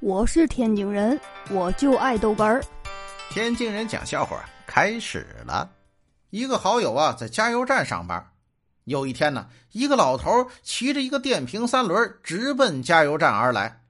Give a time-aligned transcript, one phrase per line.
[0.00, 1.20] 我是天津人，
[1.50, 2.62] 我就爱豆干儿。
[3.30, 5.68] 天津人讲笑话开始了。
[6.30, 8.30] 一个好友啊，在加油站上班。
[8.84, 13.82] 有一天呢，一个老头骑着一个电瓶三轮直奔加油站而来。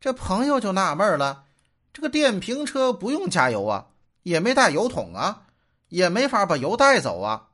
[0.00, 1.44] 这朋友就纳闷了：
[1.92, 3.86] 这个电瓶车不用加油啊，
[4.24, 5.42] 也没带油桶啊，
[5.88, 7.50] 也没法把油带走啊。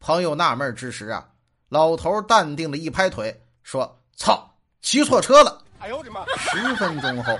[0.00, 1.28] 朋友纳闷之时啊，
[1.68, 6.24] 老头淡定的一拍腿说：“操，骑错车了。”哎呦我的妈！
[6.38, 7.38] 十分钟后，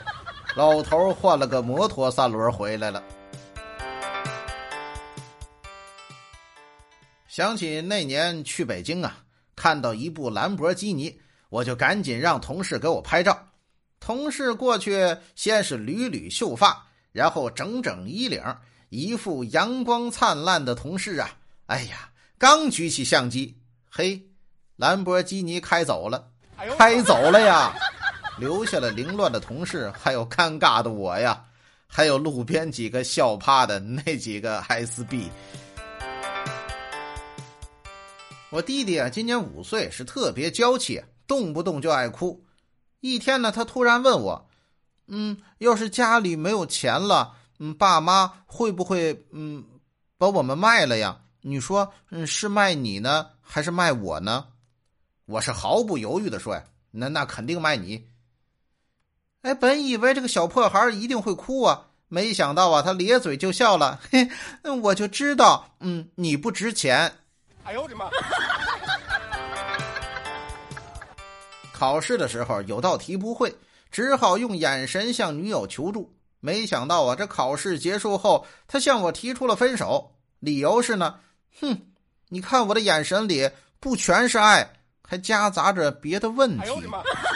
[0.54, 3.02] 老头换了个摩托三轮回来了。
[7.26, 9.18] 想起那年去北京啊，
[9.56, 13.48] 看到一部兰博基尼，我就赶紧让同事给我拍照。
[13.98, 18.40] 同事过去先是捋捋秀发，然后整整衣领，
[18.88, 21.30] 一副阳光灿烂的同事啊！
[21.66, 23.58] 哎呀，刚举起相机，
[23.90, 24.22] 嘿，
[24.76, 26.30] 兰博基尼开走了，
[26.78, 27.74] 开走了呀！
[28.38, 31.44] 留下了凌乱的同事，还有尴尬的我呀，
[31.88, 35.28] 还有路边几个笑趴的那几个 SB。
[38.50, 42.44] 我弟弟啊，今年五岁，是特别娇气，动不动就爱哭。
[43.00, 44.48] 一天呢，他突然问我
[45.08, 49.64] ：“嗯，要是家里没有钱了，嗯，爸妈会不会嗯
[50.16, 51.20] 把我们卖了呀？
[51.40, 54.46] 你说，嗯，是卖你呢，还是卖我呢？”
[55.26, 58.08] 我是毫不犹豫的说：“呀，那那肯定卖你。”
[59.42, 64.00] 哎，本以为这个小破孩一定会哭啊，没想到啊，他咧嘴就笑了。
[64.10, 64.28] 嘿，
[64.82, 67.12] 我就知道，嗯，你不值钱。
[67.62, 68.10] 哎呦我的妈！
[71.72, 73.54] 考试的时候有道题不会，
[73.92, 76.12] 只好用眼神向女友求助。
[76.40, 81.14] 没想到啊，这考试结束后，他向我提出了分手，理由是呢，
[81.60, 81.80] 哼，
[82.28, 84.68] 你看我的眼神里不全是爱，
[85.02, 86.64] 还夹杂着别的问题。
[86.64, 86.68] 哎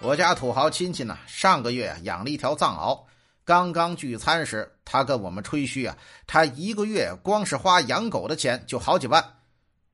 [0.00, 3.04] 我家土豪亲戚呢，上个月养了一条藏獒。
[3.44, 9.38] 刚刚聚餐时，他跟我们吹嘘啊，他一个月光是花养狗的钱就好几万。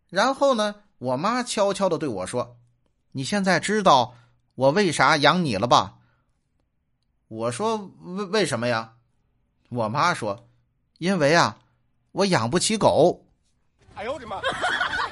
[0.09, 2.57] 然后呢，我妈悄悄的对我说
[3.13, 4.15] ：“你现在知道
[4.55, 5.99] 我为啥养你了吧？”
[7.29, 8.95] 我说：“为为什么呀？”
[9.71, 10.49] 我妈说
[10.99, 11.59] ：“因为啊，
[12.11, 13.25] 我养不起狗。”
[13.95, 14.41] 哎呦我的妈！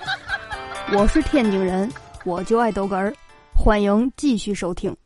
[0.92, 1.90] 我是天津人，
[2.24, 3.14] 我就爱逗哏儿。
[3.62, 4.96] 欢迎继续收听。